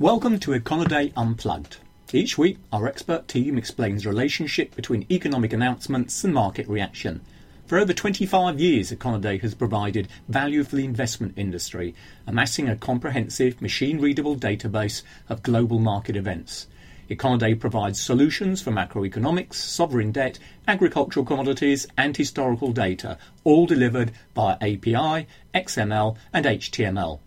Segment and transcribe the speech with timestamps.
[0.00, 1.78] Welcome to Econoday Unplugged.
[2.12, 7.20] Each week, our expert team explains the relationship between economic announcements and market reaction.
[7.66, 11.96] For over 25 years, Econoday has provided value for the investment industry,
[12.28, 16.68] amassing a comprehensive, machine readable database of global market events.
[17.10, 20.38] Econoday provides solutions for macroeconomics, sovereign debt,
[20.68, 27.18] agricultural commodities, and historical data, all delivered via API, XML, and HTML.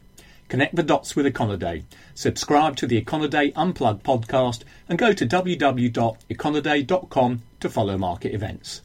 [0.52, 1.83] Connect the dots with Econoday.
[2.13, 8.82] Subscribe to the Econoday Unplugged podcast and go to www.econoday.com to follow market events.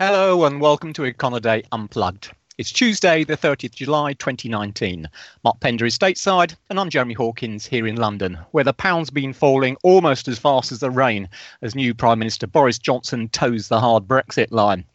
[0.00, 2.32] Hello and welcome to Econoday Unplugged.
[2.56, 5.10] It's Tuesday, the 30th July 2019.
[5.44, 9.34] Mark Pender is stateside, and I'm Jeremy Hawkins here in London, where the pound's been
[9.34, 11.28] falling almost as fast as the rain
[11.60, 14.86] as new Prime Minister Boris Johnson toes the hard Brexit line.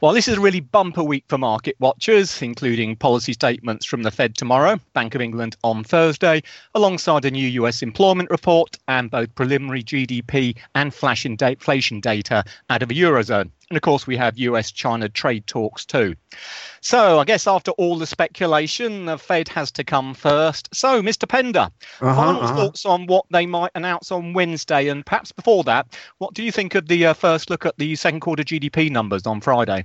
[0.00, 4.10] Well, this is a really bumper week for market watchers, including policy statements from the
[4.10, 6.42] Fed tomorrow, Bank of England on Thursday,
[6.74, 12.82] alongside a new US employment report and both preliminary GDP and flash inflation data out
[12.82, 13.50] of the Eurozone.
[13.68, 16.14] And of course, we have US China trade talks too.
[16.80, 20.68] So I guess after all the speculation, the Fed has to come first.
[20.72, 21.28] So, Mr.
[21.28, 21.68] Pender,
[22.00, 22.54] uh-huh, final uh-huh.
[22.54, 26.52] thoughts on what they might announce on Wednesday, and perhaps before that, what do you
[26.52, 29.84] think of the uh, first look at the second quarter GDP numbers on Friday?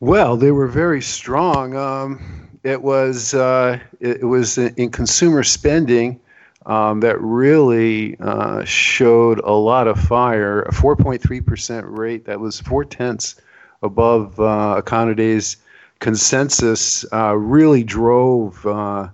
[0.00, 1.76] Well, they were very strong.
[1.76, 2.20] Um,
[2.64, 6.18] it was uh, it was in consumer spending
[6.66, 10.62] um, that really uh, showed a lot of fire.
[10.62, 13.40] A 4.3% rate that was four tenths
[13.82, 15.58] above uh, Econoday's
[16.00, 19.08] consensus uh, really drove uh,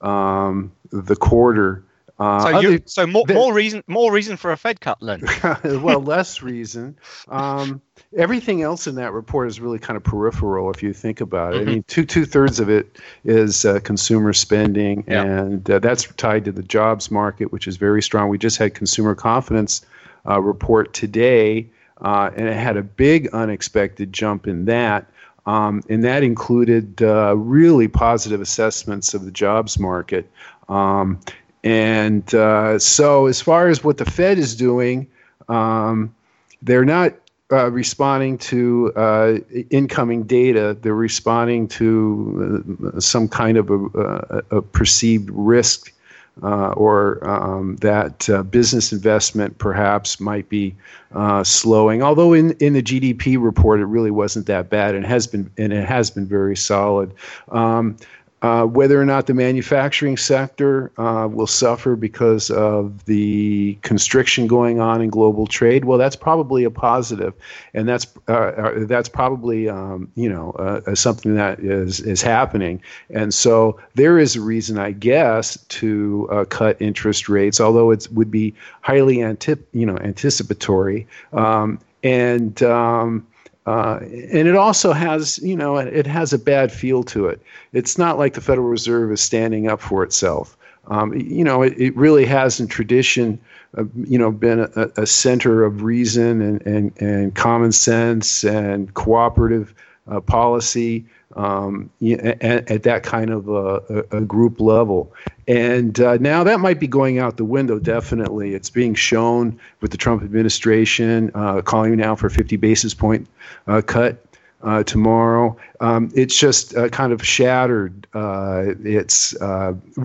[0.00, 1.82] um, the quarter.
[2.18, 5.22] Uh, so, you, so more, more reason more reason for a Fed cut, then.
[5.82, 6.96] well, less reason.
[7.28, 7.82] Um,
[8.16, 11.60] everything else in that report is really kind of peripheral if you think about it.
[11.60, 11.68] Mm-hmm.
[11.68, 15.24] I mean, two two thirds of it is uh, consumer spending, yeah.
[15.24, 18.30] and uh, that's tied to the jobs market, which is very strong.
[18.30, 19.84] We just had consumer confidence
[20.26, 21.68] uh, report today,
[22.00, 25.06] uh, and it had a big unexpected jump in that.
[25.44, 30.28] Um, and that included uh, really positive assessments of the jobs market.
[30.68, 31.20] Um,
[31.66, 35.08] and uh, so, as far as what the Fed is doing,
[35.48, 36.14] um,
[36.62, 37.14] they're not
[37.50, 39.38] uh, responding to uh,
[39.70, 40.76] incoming data.
[40.80, 45.92] They're responding to uh, some kind of a, a, a perceived risk
[46.40, 50.72] uh, or um, that uh, business investment perhaps might be
[51.16, 52.00] uh, slowing.
[52.00, 55.72] Although in, in the GDP report, it really wasn't that bad, and has been and
[55.72, 57.12] it has been very solid.
[57.48, 57.96] Um,
[58.46, 64.78] uh, whether or not the manufacturing sector uh, will suffer because of the constriction going
[64.78, 67.34] on in global trade, well, that's probably a positive,
[67.74, 72.80] and that's uh, uh that's probably um, you know uh, something that is is happening.
[73.10, 78.06] And so there is a reason, I guess, to uh, cut interest rates, although it
[78.12, 81.08] would be highly antip- you know anticipatory.
[81.32, 83.26] Um, and um,
[83.66, 87.42] uh, and it also has, you know, it has a bad feel to it.
[87.72, 90.56] It's not like the Federal Reserve is standing up for itself.
[90.86, 93.40] Um, you know, it, it, really has in tradition,
[93.76, 98.94] uh, you know, been a, a, center of reason and, and, and common sense and
[98.94, 99.74] cooperative
[100.08, 105.12] uh, policy um, at, at, that kind of a, a group level.
[105.48, 108.54] And uh, now that might be going out the window, definitely.
[108.54, 113.28] It's being shown with the Trump administration uh, calling now for a 50 basis point
[113.66, 114.22] uh, cut.
[114.62, 118.06] Uh, tomorrow, um, it's just uh, kind of shattered.
[118.14, 119.36] It's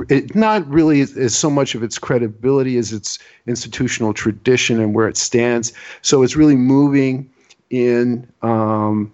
[0.10, 5.08] it not really as so much of its credibility as its institutional tradition and where
[5.08, 5.72] it stands.
[6.02, 7.32] So it's really moving
[7.72, 9.12] in um,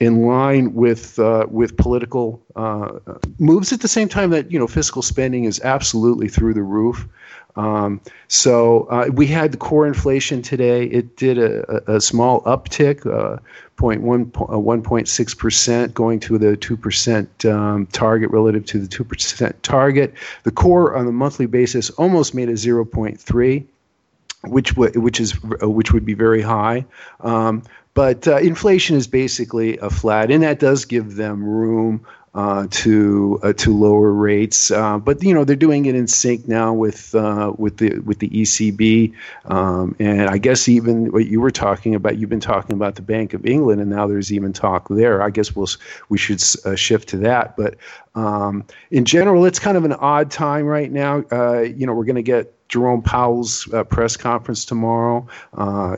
[0.00, 2.98] in line with uh, with political uh,
[3.38, 7.06] moves at the same time that you know fiscal spending is absolutely through the roof.
[7.56, 10.84] Um, so uh, we had the core inflation today.
[10.84, 13.40] It did a, a small uptick, uh,
[13.78, 19.60] 1.6 uh, percent, going to the two percent um, target relative to the two percent
[19.64, 20.14] target.
[20.44, 23.66] The core on the monthly basis almost made a 0.3
[24.44, 26.84] which w- which is uh, which would be very high.
[27.20, 27.64] Um,
[27.98, 33.40] but uh, inflation is basically a flat, and that does give them room uh, to
[33.42, 34.70] uh, to lower rates.
[34.70, 38.18] Uh, but you know they're doing it in sync now with uh, with the with
[38.18, 39.14] the ECB,
[39.46, 42.18] um, and I guess even what you were talking about.
[42.18, 45.22] You've been talking about the Bank of England, and now there's even talk there.
[45.22, 45.68] I guess we'll
[46.10, 47.56] we should uh, shift to that.
[47.56, 47.76] But
[48.14, 51.24] um, in general, it's kind of an odd time right now.
[51.62, 55.26] you know, we're going to get Jerome Powell's press conference tomorrow.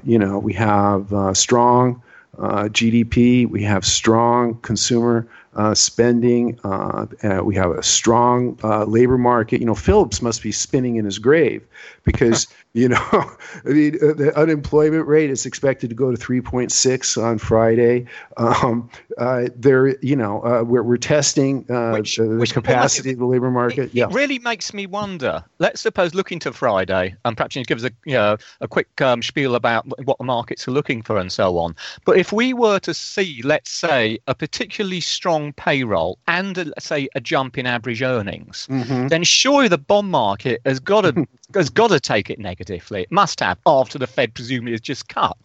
[0.05, 2.03] You know, we have strong
[2.39, 6.59] GDP, we have strong consumer uh, spending.
[6.63, 7.07] Uh,
[7.43, 9.61] we have a strong uh, labor market.
[9.61, 11.67] You know, Phillips must be spinning in his grave
[12.05, 17.23] because you know I mean, uh, the unemployment rate is expected to go to 3.6
[17.23, 18.07] on Friday.
[18.37, 23.27] Um, uh, there, you know, uh, we're, we're testing which, the, the capacity of the
[23.27, 23.87] labor market.
[23.87, 24.05] It, yeah.
[24.05, 25.45] it really makes me wonder.
[25.59, 29.01] Let's suppose looking to Friday, and perhaps you give us a you know a quick
[29.01, 31.75] um, spiel about what the markets are looking for and so on.
[32.05, 36.87] But if we were to see, let's say, a particularly strong payroll and a, let's
[36.87, 39.09] say a jump in average earnings, mm-hmm.
[39.09, 43.03] then surely the bond market has got to has got to take it negatively.
[43.03, 45.37] It must have after the Fed presumably has just cut.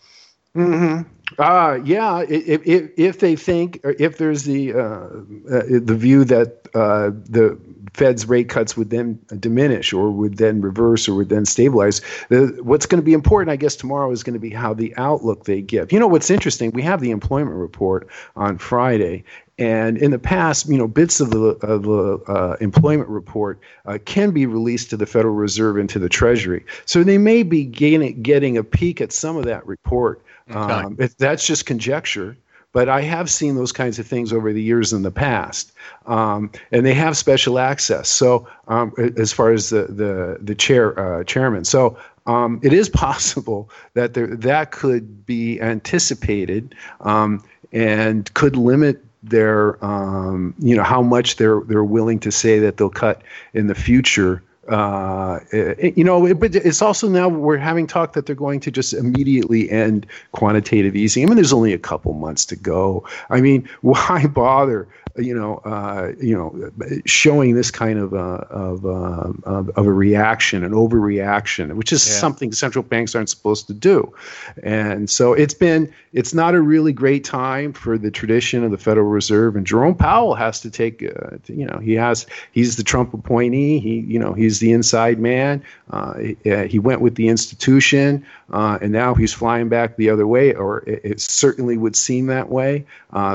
[0.56, 1.09] Mm-hmm.
[1.38, 6.24] Uh, yeah, if, if, if they think, or if there's the uh, uh, the view
[6.24, 7.59] that uh, the
[7.94, 12.57] Fed's rate cuts would then diminish, or would then reverse, or would then stabilize, the,
[12.62, 15.45] what's going to be important, I guess, tomorrow is going to be how the outlook
[15.45, 15.91] they give.
[15.91, 16.71] You know, what's interesting?
[16.71, 19.24] We have the employment report on Friday,
[19.57, 23.98] and in the past, you know, bits of the, of the uh, employment report uh,
[24.04, 26.66] can be released to the Federal Reserve and to the Treasury.
[26.86, 30.22] So they may be getting, getting a peek at some of that report.
[30.50, 30.60] Okay.
[30.60, 32.36] Um, it, that's just conjecture.
[32.74, 35.72] But I have seen those kinds of things over the years in the past,
[36.08, 38.10] um, and they have special access.
[38.10, 42.90] So, um, as far as the the the chair uh, chairman, so um, it is
[43.06, 47.42] possible that there, that could be anticipated um,
[47.72, 52.77] and could limit their um, you know how much they're they're willing to say that
[52.77, 53.22] they'll cut
[53.54, 54.42] in the future.
[54.67, 58.59] Uh, it, you know, it, but it's also now we're having talk that they're going
[58.59, 61.23] to just immediately end quantitative easing.
[61.23, 63.07] I mean, there's only a couple months to go.
[63.29, 64.88] I mean, why bother?
[65.17, 66.71] you know, uh, you know,
[67.06, 72.06] showing this kind of, uh, of, uh, of, of, a reaction, an overreaction, which is
[72.06, 72.15] yeah.
[72.15, 74.13] something central banks aren't supposed to do.
[74.62, 78.77] And so it's been, it's not a really great time for the tradition of the
[78.77, 79.56] Federal Reserve.
[79.56, 83.79] And Jerome Powell has to take, uh, you know, he has, he's the Trump appointee.
[83.79, 85.63] He, you know, he's the inside man.
[85.92, 90.28] Uh, he, uh, he, went with the institution, and now he's flying back the other
[90.28, 92.86] way, or it, it certainly would seem that way.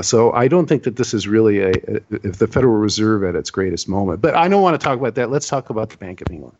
[0.01, 1.71] so I don't think that this is really a
[2.23, 4.21] if the Federal Reserve at its greatest moment.
[4.21, 5.29] But I don't want to talk about that.
[5.29, 6.55] Let's talk about the Bank of England.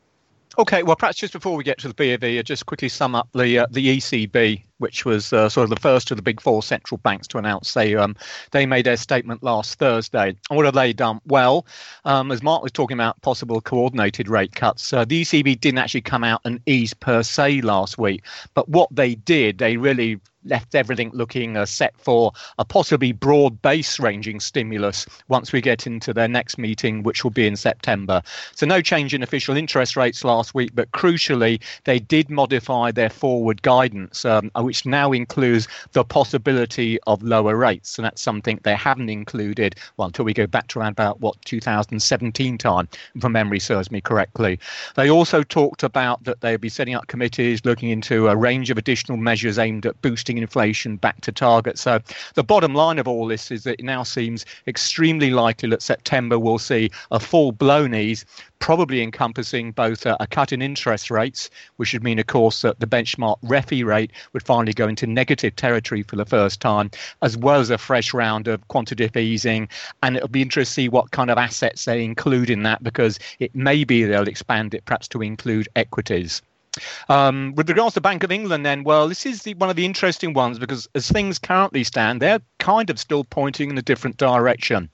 [0.58, 3.16] Okay, well, perhaps just before we get to the B of uh, just quickly sum
[3.16, 6.42] up the uh, the ECB, which was uh, sort of the first of the big
[6.42, 8.16] four central banks to announce they um,
[8.52, 10.36] they made their statement last Thursday.
[10.50, 11.22] What have they done?
[11.26, 11.66] Well,
[12.06, 16.02] um, as Mark was talking about possible coordinated rate cuts, uh, the ECB didn't actually
[16.02, 18.24] come out and ease per se last week,
[18.54, 23.62] but what they did, they really left everything looking uh, set for a possibly broad
[23.62, 28.22] base ranging stimulus once we get into their next meeting, which will be in September.
[28.56, 33.10] So, no change in official interest rates last week, but crucially, they did modify their
[33.10, 37.98] forward guidance, um, which now includes the possibility of lower rates.
[37.98, 41.36] And that's something they haven't included well, until we go back to around about what
[41.44, 44.58] 2017 time, if my memory serves me correctly.
[44.96, 48.78] They also talked about that they'll be setting up committees looking into a range of
[48.78, 51.78] additional measures aimed at boosting inflation back to target.
[51.78, 52.00] So
[52.36, 56.40] the bottom line of all this is that it now seems extremely likely that September
[56.40, 58.24] will see a full blown ease,
[58.62, 62.80] probably encompassing both a, a cut in interest rates, which would mean, of course, that
[62.80, 66.90] the benchmark refi rate would finally go into negative territory for the first time,
[67.22, 69.68] as well as a fresh round of quantitative easing.
[70.04, 73.20] And it'll be interesting to see what kind of assets they include in that because
[73.40, 76.42] it may be they'll expand it perhaps to include equities.
[77.10, 79.86] Um, with regards to Bank of England, then, well, this is the, one of the
[79.86, 84.18] interesting ones because as things currently stand, they're kind of still pointing in a different
[84.18, 84.90] direction.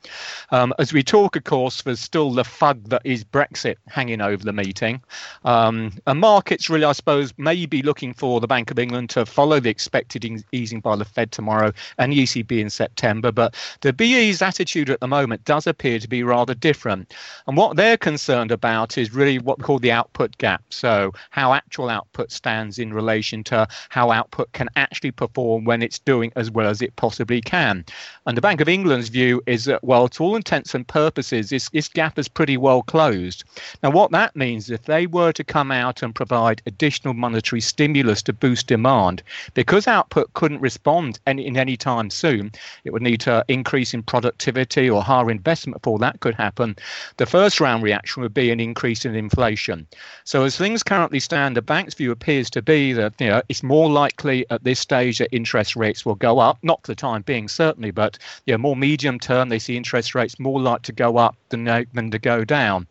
[0.51, 4.43] Um, as we talk, of course, there's still the fug that is Brexit hanging over
[4.43, 5.01] the meeting.
[5.45, 9.25] Um, and markets really, I suppose, may be looking for the Bank of England to
[9.25, 13.31] follow the expected easing by the Fed tomorrow and the ECB in September.
[13.31, 17.13] But the BE's attitude at the moment does appear to be rather different.
[17.45, 20.63] And what they're concerned about is really what we call the output gap.
[20.69, 25.99] So, how actual output stands in relation to how output can actually perform when it's
[25.99, 27.83] doing as well as it possibly can.
[28.25, 31.67] And the Bank of England's view is that, well, to all intents and purposes, this,
[31.69, 33.43] this gap is pretty well closed.
[33.83, 38.21] Now, what that means, if they were to come out and provide additional monetary stimulus
[38.23, 39.21] to boost demand,
[39.53, 42.53] because output couldn't respond any, in any time soon,
[42.85, 46.77] it would need to increase in productivity or higher investment before that could happen.
[47.17, 49.85] The first round reaction would be an increase in inflation.
[50.23, 53.63] So, as things currently stand, the bank's view appears to be that you know it's
[53.63, 57.23] more likely at this stage that interest rates will go up, not for the time
[57.23, 60.91] being certainly, but you know, more medium term they see interest rates more likely to
[60.91, 62.85] go up than than to go down.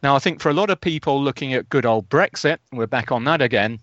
[0.00, 3.10] Now I think for a lot of people looking at good old Brexit, we're back
[3.10, 3.80] on that again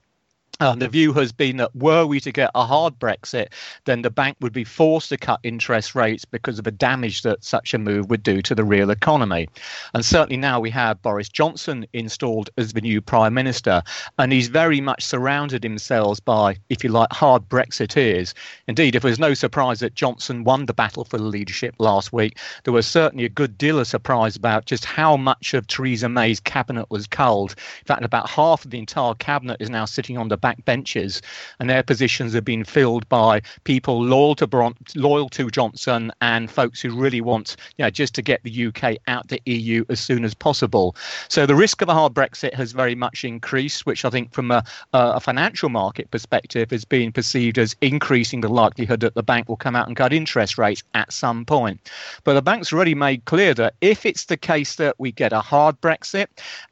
[0.61, 3.47] uh, the view has been that were we to get a hard Brexit,
[3.85, 7.43] then the bank would be forced to cut interest rates because of the damage that
[7.43, 9.49] such a move would do to the real economy.
[9.95, 13.81] And certainly now we have Boris Johnson installed as the new prime minister,
[14.19, 18.35] and he's very much surrounded himself by, if you like, hard Brexiteers.
[18.67, 22.13] Indeed, if it was no surprise that Johnson won the battle for the leadership last
[22.13, 26.07] week, there was certainly a good deal of surprise about just how much of Theresa
[26.07, 27.55] May's cabinet was culled.
[27.79, 31.21] In fact, about half of the entire cabinet is now sitting on the back backbenchers,
[31.59, 36.49] and their positions have been filled by people loyal to Bron- loyal to Johnson and
[36.49, 39.99] folks who really want, you know, just to get the UK out the EU as
[39.99, 40.95] soon as possible.
[41.29, 44.51] So the risk of a hard Brexit has very much increased, which I think, from
[44.51, 49.47] a, a financial market perspective, is being perceived as increasing the likelihood that the bank
[49.49, 51.89] will come out and cut interest rates at some point.
[52.23, 55.41] But the bank's already made clear that if it's the case that we get a
[55.41, 56.27] hard Brexit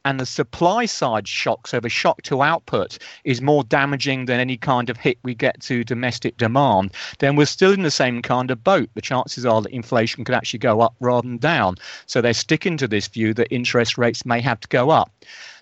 [0.05, 4.57] and the supply side shock, so the shock to output, is more damaging than any
[4.57, 8.51] kind of hit we get to domestic demand, then we're still in the same kind
[8.51, 8.89] of boat.
[8.95, 11.75] The chances are that inflation could actually go up rather than down.
[12.05, 15.11] So they're sticking to this view that interest rates may have to go up.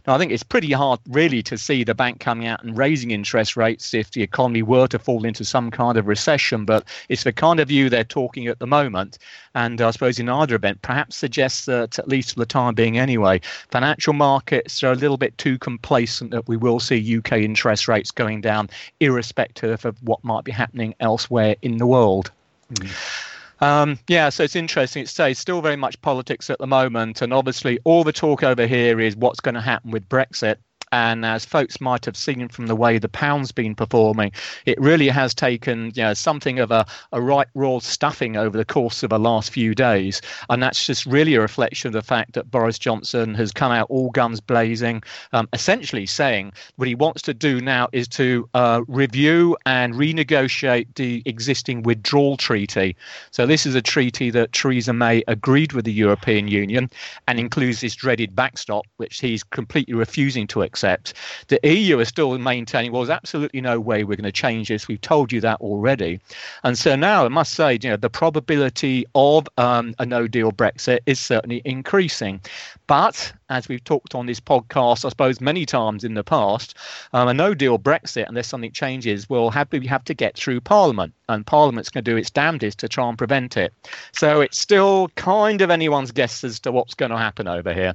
[0.08, 3.12] Now, I think it's pretty hard, really, to see the bank coming out and raising
[3.12, 6.64] interest rates if the economy were to fall into some kind of recession.
[6.64, 9.18] But it's the kind of view they're talking at the moment.
[9.54, 12.98] And I suppose in either event, perhaps suggests that, at least for the time being
[12.98, 17.90] anyway, financial markets are a little bit too complacent that we will see UK interest
[17.90, 18.70] rates going down,
[19.02, 22.32] irrespective of what might be happening elsewhere in the world.
[22.76, 23.37] Mm.
[23.60, 25.04] Um, yeah, so it's interesting.
[25.04, 28.68] It's, it's still very much politics at the moment, and obviously all the talk over
[28.68, 30.58] here is what's going to happen with Brexit.
[30.92, 34.32] And as folks might have seen from the way the pound's been performing,
[34.66, 38.66] it really has taken you know, something of a, a right raw stuffing over the
[38.66, 40.22] course of the last few days.
[40.50, 43.88] And that's just really a reflection of the fact that Boris Johnson has come out
[43.90, 45.04] all guns blazing,
[45.34, 50.88] um, essentially saying what he wants to do now is to uh, review and renegotiate
[50.96, 52.96] the existing withdrawal treaty.
[53.32, 56.90] So, this is a treaty that Theresa May agreed with the European Union
[57.28, 61.14] and includes this dreaded backstop, which he's completely refusing to accept accept.
[61.48, 64.88] The EU is still maintaining, well, there's absolutely no way we're going to change this.
[64.88, 66.20] We've told you that already.
[66.64, 70.52] And so now I must say, you know, the probability of um, a no deal
[70.52, 72.42] Brexit is certainly increasing.
[72.88, 76.78] But as we've talked on this podcast, I suppose many times in the past,
[77.14, 80.62] um, a no deal Brexit, unless something changes, will have, we have to get through
[80.62, 81.14] Parliament.
[81.30, 83.74] And Parliament's going to do its damnedest to try and prevent it.
[84.14, 87.94] So it's still kind of anyone's guess as to what's going to happen over here.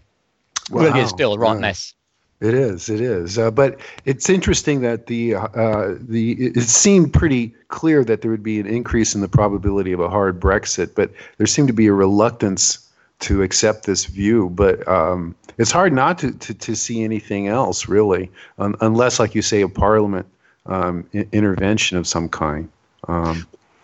[0.70, 0.82] Wow.
[0.84, 1.94] Really is still a right mess.
[2.42, 2.88] It is.
[2.88, 3.38] It is.
[3.38, 8.42] Uh, but it's interesting that the uh, the it seemed pretty clear that there would
[8.42, 11.86] be an increase in the probability of a hard Brexit, but there seemed to be
[11.86, 14.50] a reluctance to accept this view.
[14.50, 19.36] But um, it's hard not to, to, to see anything else really, um, unless, like
[19.36, 20.26] you say, a Parliament
[20.66, 22.68] um, intervention of some kind.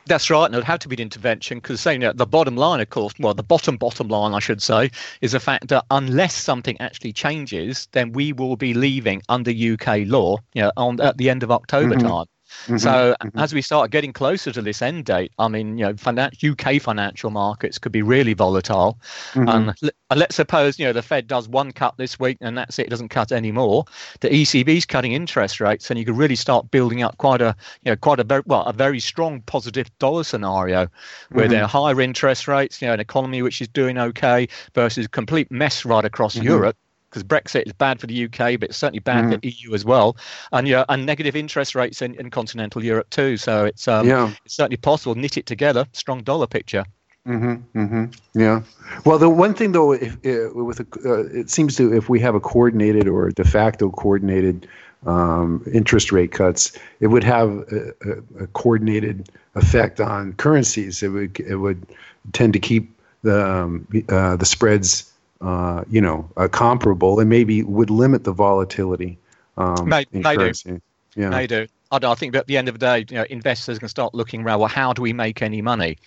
[0.08, 2.56] That's right, and it would have to be an intervention because saying that the bottom
[2.56, 5.84] line, of course, well, the bottom bottom line, I should say, is the fact that
[5.90, 10.98] unless something actually changes, then we will be leaving under UK law, you know, on
[11.02, 12.08] at the end of October mm-hmm.
[12.08, 12.26] time.
[12.64, 13.38] Mm-hmm, so mm-hmm.
[13.38, 16.80] as we start getting closer to this end date, I mean, you know, finan- UK
[16.80, 18.98] financial markets could be really volatile.
[19.32, 19.48] Mm-hmm.
[19.48, 22.78] And l- let's suppose you know the Fed does one cut this week and that's
[22.78, 23.84] it; it doesn't cut anymore.
[24.20, 27.92] The ECB's cutting interest rates, and you could really start building up quite a you
[27.92, 30.88] know quite a very well a very strong positive dollar scenario
[31.30, 31.52] where mm-hmm.
[31.52, 35.08] there are higher interest rates, you know, an economy which is doing okay versus a
[35.08, 36.46] complete mess right across mm-hmm.
[36.46, 36.76] Europe
[37.08, 39.32] because Brexit is bad for the UK, but it's certainly bad mm.
[39.32, 40.16] for the EU as well,
[40.52, 43.36] and yeah, and negative interest rates in, in continental Europe too.
[43.36, 44.32] So it's um, yeah.
[44.44, 46.84] it's certainly possible knit it together, strong dollar picture.
[47.26, 48.62] Mm-hmm, mm-hmm, yeah.
[49.04, 52.20] Well, the one thing though, if, if with a, uh, it seems to if we
[52.20, 54.66] have a coordinated or de facto coordinated
[55.06, 61.02] um, interest rate cuts, it would have a, a, a, coordinated effect on currencies.
[61.02, 61.86] It would it would
[62.32, 67.62] tend to keep the um, uh, the spreads uh, you know, uh, comparable and maybe
[67.62, 69.18] would limit the volatility.
[69.56, 70.80] Um, may, may do.
[71.16, 71.30] Yeah.
[71.30, 71.66] May do.
[71.90, 74.42] I, I think at the end of the day, you know, investors can start looking
[74.42, 74.60] around.
[74.60, 75.98] Well, how do we make any money?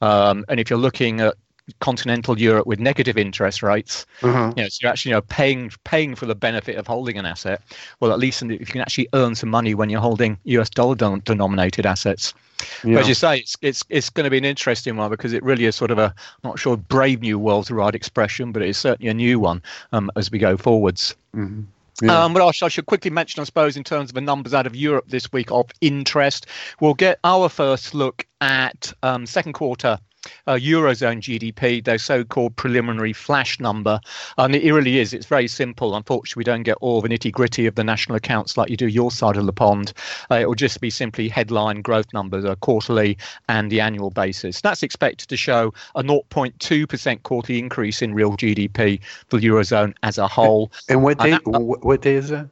[0.00, 1.34] Um, and if you're looking at
[1.80, 4.52] continental Europe with negative interest rates, uh-huh.
[4.56, 7.26] you know, so you're actually you know paying paying for the benefit of holding an
[7.26, 7.62] asset.
[8.00, 10.94] Well, at least if you can actually earn some money when you're holding US dollar
[10.94, 12.34] denominated assets.
[12.84, 12.94] Yeah.
[12.94, 15.42] But as you say, it's it's it's going to be an interesting one because it
[15.42, 18.62] really is sort of a I'm not sure brave new world's the right expression, but
[18.62, 21.14] it is certainly a new one um, as we go forwards.
[21.34, 21.62] Mm-hmm.
[22.02, 22.24] Yeah.
[22.24, 25.06] Um, I should quickly mention, I suppose, in terms of the numbers out of Europe
[25.08, 26.46] this week of interest,
[26.78, 29.98] we'll get our first look at um, second quarter
[30.46, 34.00] uh, Eurozone GDP, their so called preliminary flash number.
[34.38, 35.96] And it really is, it's very simple.
[35.96, 38.88] Unfortunately, we don't get all the nitty gritty of the national accounts like you do
[38.88, 39.92] your side of the pond.
[40.30, 43.18] Uh, it will just be simply headline growth numbers, a quarterly
[43.48, 44.60] and the annual basis.
[44.60, 50.18] That's expected to show a 0.2% quarterly increase in real GDP for the Eurozone as
[50.18, 50.70] a whole.
[50.88, 52.48] And what day, and that, what day is that?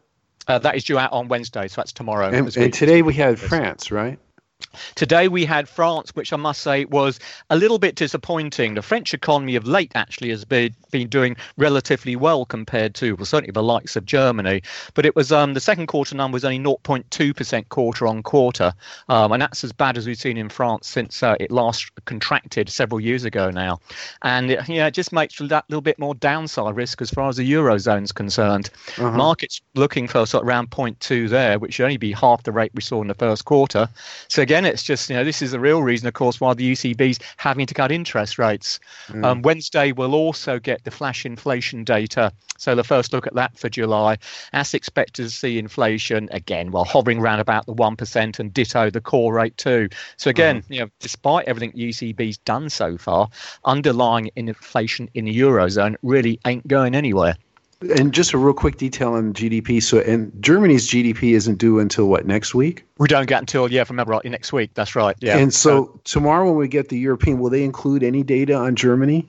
[0.46, 2.28] Uh, that is due out on Wednesday, so that's tomorrow.
[2.28, 4.18] And, and today we had France, right?
[4.94, 7.18] Today we had France, which I must say was
[7.50, 8.74] a little bit disappointing.
[8.74, 13.24] The French economy of late actually has been, been doing relatively well compared to, well,
[13.24, 14.62] certainly the likes of Germany.
[14.94, 18.72] But it was um, the second quarter number was only 0.2% quarter on quarter.
[19.08, 22.68] Um, and that's as bad as we've seen in France since uh, it last contracted
[22.68, 23.80] several years ago now.
[24.22, 27.36] And it, yeah, it just makes that little bit more downside risk as far as
[27.36, 28.70] the Eurozone is concerned.
[28.98, 29.10] Uh-huh.
[29.10, 32.70] Markets looking for sort of around 0.2 there, which should only be half the rate
[32.74, 33.88] we saw in the first quarter.
[34.28, 36.72] So again, it's just, you know, this is the real reason, of course, why the
[36.72, 38.78] ECB's having to cut interest rates.
[39.08, 39.24] Mm.
[39.24, 42.30] Um, Wednesday, we'll also get the flash inflation data.
[42.58, 44.18] So the first look at that for July.
[44.52, 49.00] As expected to see inflation, again, well, hovering around about the 1% and ditto the
[49.00, 49.88] core rate too.
[50.18, 50.64] So again, mm.
[50.68, 53.28] you know, despite everything the ECB's done so far,
[53.64, 57.36] underlying inflation in the Eurozone really ain't going anywhere.
[57.96, 59.82] And just a real quick detail on GDP.
[59.82, 62.84] So, and Germany's GDP isn't due until what next week?
[62.98, 64.70] We don't get until yeah, if I remember right, next week.
[64.74, 65.16] That's right.
[65.20, 65.38] Yeah.
[65.38, 68.76] And so, so tomorrow when we get the European, will they include any data on
[68.76, 69.28] Germany?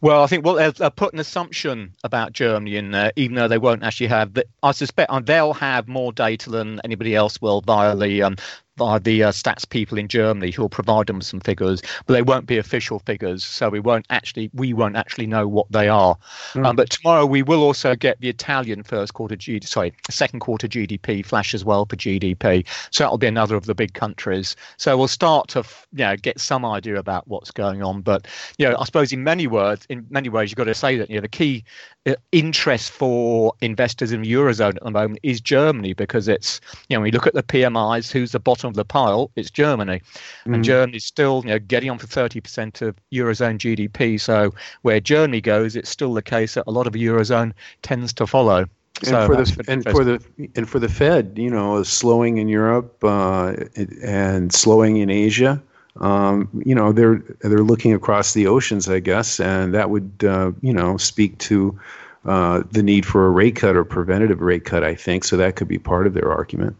[0.00, 3.48] Well, I think well they'll, they'll, put an assumption about Germany in there, even though
[3.48, 4.32] they won't actually have.
[4.32, 8.36] But I suspect uh, they'll have more data than anybody else will via the um,
[8.76, 12.22] by the uh, stats people in Germany who will provide them some figures, but they
[12.22, 16.16] won't be official figures, so we won't actually we won't actually know what they are.
[16.52, 16.66] Mm.
[16.66, 20.68] Um, but tomorrow we will also get the Italian first quarter GDP, sorry, second quarter
[20.68, 22.66] GDP flash as well for GDP.
[22.90, 24.56] So that'll be another of the big countries.
[24.76, 28.02] So we'll start to you know get some idea about what's going on.
[28.02, 28.26] But
[28.58, 31.08] you know, I suppose in many words, in many ways, you've got to say that
[31.08, 31.64] you know the key
[32.06, 36.96] uh, interest for investors in the eurozone at the moment is Germany because it's you
[36.96, 39.30] know when you look at the PMIs, who's the bottom of the pile?
[39.36, 40.02] It's Germany,
[40.46, 40.54] mm.
[40.54, 44.20] and Germany's still you know getting on for thirty percent of eurozone GDP.
[44.20, 48.12] So where Germany goes, it's still the case that a lot of the eurozone tends
[48.14, 48.66] to follow.
[49.00, 52.48] And so for the and for the and for the Fed, you know, slowing in
[52.48, 53.54] Europe uh,
[54.02, 55.62] and slowing in Asia.
[56.00, 60.52] Um, you know, they're they're looking across the oceans, I guess, and that would uh,
[60.60, 61.78] you know speak to
[62.26, 64.82] uh, the need for a rate cut or preventative rate cut.
[64.82, 65.36] I think so.
[65.36, 66.76] That could be part of their argument.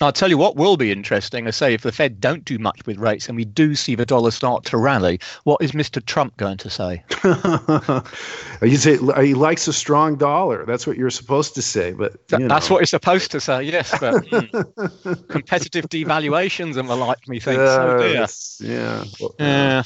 [0.00, 1.46] I'll tell you what will be interesting.
[1.46, 4.06] I say if the Fed don't do much with rates and we do see the
[4.06, 6.04] dollar start to rally, what is Mr.
[6.04, 7.04] Trump going to say?
[8.62, 10.64] you say he likes a strong dollar.
[10.64, 13.62] That's what you're supposed to say, but that's what he's supposed to say.
[13.64, 17.28] Yes, but mm, competitive devaluations and the like.
[17.28, 17.60] Me thinks.
[17.60, 18.26] Uh, oh dear.
[18.60, 19.04] Yeah.
[19.38, 19.82] Yeah.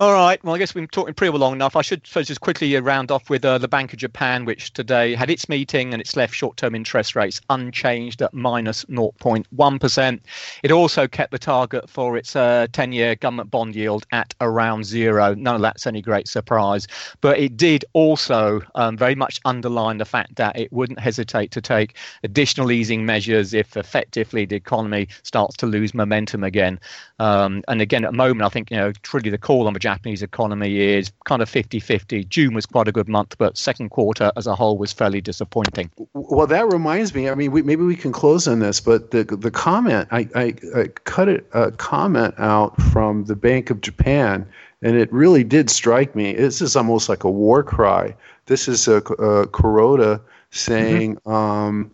[0.00, 0.42] All right.
[0.44, 1.76] Well, I guess we've been talking pretty long enough.
[1.76, 5.30] I should just quickly round off with uh, the Bank of Japan, which today had
[5.30, 10.20] its meeting and it's left short-term interest rates unchanged at minus 0.1.
[10.62, 15.34] It also kept the target for its uh, 10-year government bond yield at around zero.
[15.34, 16.86] None of that's any great surprise.
[17.20, 21.60] But it did also um, very much underline the fact that it wouldn't hesitate to
[21.60, 26.78] take additional easing measures if effectively the economy starts to lose momentum again.
[27.18, 29.78] Um, and again, at the moment, I think, you know, truly the call on the
[29.78, 32.24] Japanese economy is kind of 50 50.
[32.24, 35.88] June was quite a good month, but second quarter as a whole was fairly disappointing.
[36.14, 37.28] Well, that reminds me.
[37.28, 40.54] I mean, we, maybe we can close on this, but the the comment I, I,
[40.74, 44.48] I cut it a comment out from the Bank of Japan,
[44.82, 46.32] and it really did strike me.
[46.32, 48.16] This is almost like a war cry.
[48.46, 51.16] This is a, a Kuroda saying.
[51.16, 51.30] Mm-hmm.
[51.30, 51.90] Um,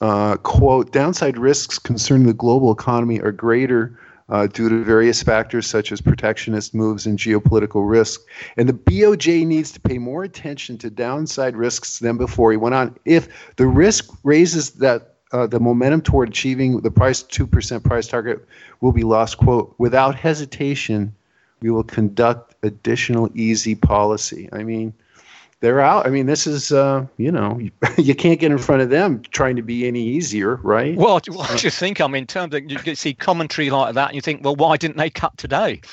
[0.00, 3.96] uh, quote, downside risks concerning the global economy are greater
[4.32, 8.22] uh, due to various factors such as protectionist moves and geopolitical risk.
[8.56, 12.50] And the BOJ needs to pay more attention to downside risks than before.
[12.50, 17.22] He went on, if the risk raises that uh, the momentum toward achieving the price
[17.22, 18.42] 2% price target
[18.80, 21.14] will be lost, quote, without hesitation,
[21.60, 24.48] we will conduct additional easy policy.
[24.50, 24.94] I mean,
[25.62, 26.06] they're out.
[26.06, 27.58] I mean, this is, uh, you know,
[27.96, 30.96] you can't get in front of them trying to be any easier, right?
[30.96, 32.00] Well, what do you think?
[32.00, 34.76] I mean, in terms of you see commentary like that, and you think, well, why
[34.76, 35.80] didn't they cut today?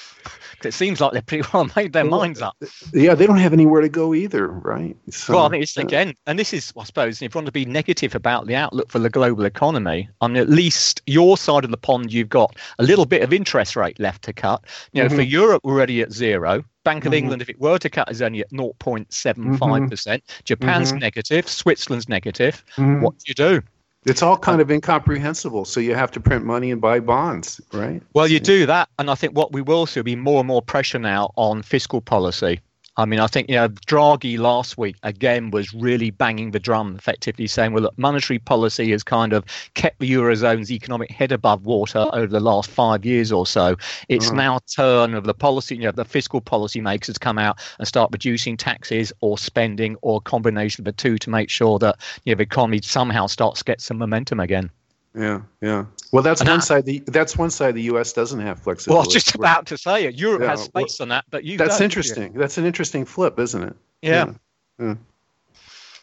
[0.66, 2.58] It seems like they've pretty well made their well, minds up.
[2.94, 4.94] Yeah, they don't have anywhere to go either, right?
[5.10, 7.52] So, well, I think it's again, and this is, I suppose, if you want to
[7.54, 11.64] be negative about the outlook for the global economy, I mean, at least your side
[11.64, 14.66] of the pond, you've got a little bit of interest rate left to cut.
[14.92, 15.16] You know, mm-hmm.
[15.16, 16.66] for Europe, we're already at zero.
[16.90, 17.18] Bank of mm-hmm.
[17.20, 19.08] England, if it were to cut, is only at 0.75%.
[19.10, 20.18] Mm-hmm.
[20.44, 20.98] Japan's mm-hmm.
[20.98, 22.64] negative, Switzerland's negative.
[22.78, 23.02] Mm-hmm.
[23.02, 23.62] What do you do?
[24.06, 25.66] It's all kind of incomprehensible.
[25.66, 28.02] So you have to print money and buy bonds, right?
[28.16, 30.48] Well, you do that, and I think what we will see will be more and
[30.48, 32.60] more pressure now on fiscal policy.
[33.00, 36.98] I mean, I think you know Draghi last week again was really banging the drum,
[36.98, 41.66] effectively saying, "Well, look, monetary policy has kind of kept the eurozone's economic head above
[41.66, 43.78] water over the last five years or so.
[44.10, 44.36] It's uh-huh.
[44.36, 48.10] now turn of the policy, you know, the fiscal policy makers come out and start
[48.12, 52.34] reducing taxes or spending or a combination of the two to make sure that you
[52.34, 54.70] know the economy somehow starts to get some momentum again."
[55.16, 55.86] Yeah, yeah.
[56.12, 56.86] Well, that's and one side.
[56.86, 57.76] The that's one side.
[57.76, 58.14] The U.S.
[58.14, 58.96] doesn't have flexibility.
[58.96, 60.16] Well, I was just about to say it.
[60.16, 61.58] Europe yeah, has space well, on that, but you.
[61.58, 62.34] That's interesting.
[62.34, 63.76] That's an interesting flip, isn't it?
[64.02, 64.34] Yeah.
[64.80, 64.86] yeah.
[64.86, 64.96] yeah.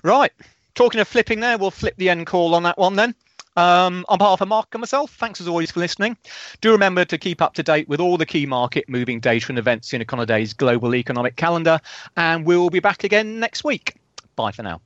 [0.03, 0.33] Right.
[0.75, 3.15] Talking of flipping, there, we'll flip the end call on that one then.
[3.57, 6.17] Um, on behalf of Mark and myself, thanks as always for listening.
[6.61, 9.59] Do remember to keep up to date with all the key market moving data and
[9.59, 11.81] events in Econoday's global economic calendar,
[12.17, 13.95] and we'll be back again next week.
[14.37, 14.83] Bye for now.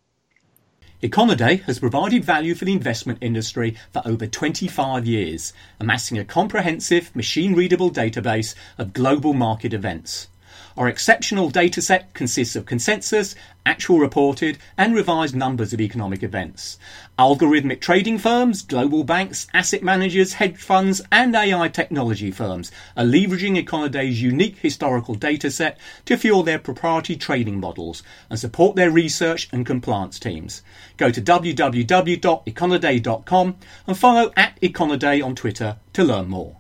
[1.03, 7.17] Econoday has provided value for the investment industry for over 25 years, amassing a comprehensive,
[7.17, 10.29] machine readable database of global market events.
[10.77, 13.35] Our exceptional dataset consists of consensus,
[13.67, 16.79] actual reported, and revised numbers of economic events.
[17.19, 23.59] Algorithmic trading firms, global banks, asset managers, hedge funds, and AI technology firms are leveraging
[23.59, 29.67] Econoday's unique historical dataset to fuel their proprietary trading models and support their research and
[29.67, 30.63] compliance teams.
[30.97, 33.57] Go to www.econoday.com
[33.87, 36.60] and follow at Econoday on Twitter to learn more.